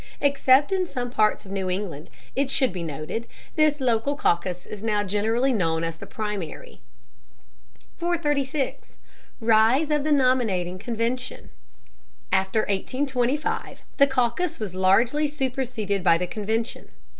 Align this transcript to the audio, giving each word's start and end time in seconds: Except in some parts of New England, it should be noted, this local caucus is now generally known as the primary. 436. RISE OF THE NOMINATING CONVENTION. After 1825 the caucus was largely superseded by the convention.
Except 0.19 0.71
in 0.71 0.87
some 0.87 1.11
parts 1.11 1.45
of 1.45 1.51
New 1.51 1.69
England, 1.69 2.09
it 2.35 2.49
should 2.49 2.73
be 2.73 2.81
noted, 2.81 3.27
this 3.55 3.79
local 3.79 4.15
caucus 4.15 4.65
is 4.65 4.81
now 4.81 5.03
generally 5.03 5.53
known 5.53 5.83
as 5.83 5.95
the 5.97 6.07
primary. 6.07 6.81
436. 7.97 8.97
RISE 9.39 9.91
OF 9.91 10.03
THE 10.03 10.11
NOMINATING 10.11 10.79
CONVENTION. 10.79 11.51
After 12.31 12.61
1825 12.61 13.83
the 13.97 14.07
caucus 14.07 14.57
was 14.59 14.73
largely 14.73 15.27
superseded 15.27 16.03
by 16.03 16.17
the 16.17 16.25
convention. 16.25 16.87